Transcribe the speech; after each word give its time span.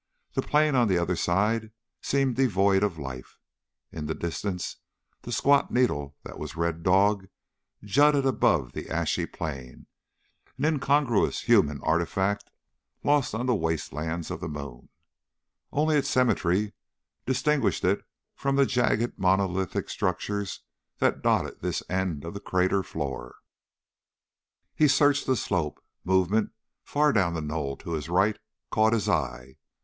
The 0.33 0.41
plain 0.41 0.73
on 0.73 0.87
the 0.87 0.97
other 0.97 1.15
side 1.15 1.71
seemed 2.01 2.35
devoid 2.35 2.81
of 2.81 2.97
life. 2.97 3.37
In 3.91 4.07
the 4.07 4.15
distance 4.15 4.77
the 5.21 5.31
squat 5.31 5.69
needle 5.69 6.15
that 6.23 6.39
was 6.39 6.55
Red 6.55 6.81
Dog 6.81 7.27
jutted 7.83 8.25
above 8.25 8.71
the 8.71 8.89
ashy 8.89 9.27
plain, 9.27 9.85
an 10.57 10.65
incongruous 10.65 11.41
human 11.41 11.79
artifact 11.83 12.49
lost 13.03 13.35
on 13.35 13.45
the 13.45 13.53
wastelands 13.53 14.31
of 14.31 14.39
the 14.39 14.49
moon. 14.49 14.89
Only 15.71 15.97
its 15.97 16.09
symmetry 16.09 16.73
distinguished 17.27 17.85
it 17.85 18.03
from 18.35 18.55
the 18.55 18.65
jagged 18.65 19.19
monolithic 19.19 19.87
structures 19.87 20.61
that 20.97 21.21
dotted 21.21 21.61
this 21.61 21.83
end 21.91 22.25
of 22.25 22.33
the 22.33 22.39
crater 22.39 22.81
floor. 22.81 23.35
He 24.73 24.87
searched 24.87 25.27
the 25.27 25.35
slope. 25.35 25.79
Movement 26.03 26.53
far 26.83 27.13
down 27.13 27.35
the 27.35 27.39
knoll 27.41 27.77
to 27.77 27.91
his 27.91 28.09
right 28.09 28.39
caught 28.71 28.93
his 28.93 29.07
eye. 29.07 29.57